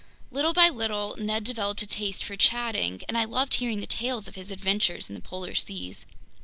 Little 0.31 0.51
by 0.53 0.67
little 0.69 1.15
Ned 1.19 1.43
developed 1.43 1.83
a 1.83 1.85
taste 1.85 2.23
for 2.23 2.35
chatting, 2.35 3.03
and 3.07 3.15
I 3.15 3.25
loved 3.25 3.53
hearing 3.53 3.81
the 3.81 3.85
tales 3.85 4.27
of 4.27 4.33
his 4.33 4.49
adventures 4.49 5.09
in 5.09 5.13
the 5.13 5.21
polar 5.21 5.53
seas. 5.53 6.07